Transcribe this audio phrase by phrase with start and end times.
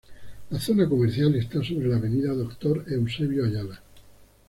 [0.49, 3.79] La zona comercial está sobre la avenida Doctor Eusebio Ayala.